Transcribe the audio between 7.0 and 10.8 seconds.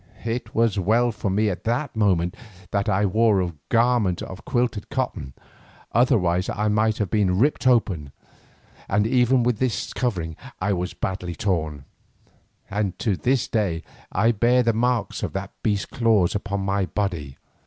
been ripped open, and even with this covering I